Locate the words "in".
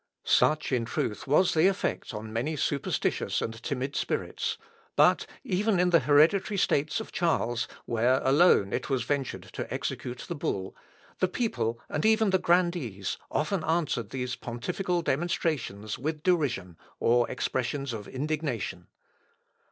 0.71-0.83, 5.79-5.91